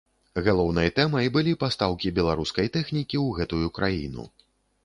Галоўнай 0.45 0.89
тэмай 0.99 1.29
былі 1.35 1.53
пастаўкі 1.63 2.13
беларускай 2.21 2.73
тэхнікі 2.79 3.17
ў 3.25 3.41
гэтую 3.41 3.67
краіну. 3.77 4.23